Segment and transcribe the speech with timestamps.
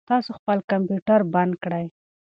[0.09, 1.85] تاسو خپل کمپیوټر بند کړئ.